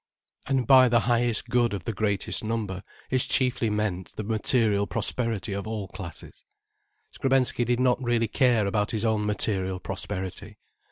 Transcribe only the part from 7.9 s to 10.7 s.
really care about his own material prosperity.